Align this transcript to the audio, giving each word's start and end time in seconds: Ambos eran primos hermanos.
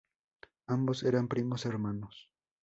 Ambos 0.65 1.03
eran 1.03 1.27
primos 1.27 1.67
hermanos. 1.67 2.31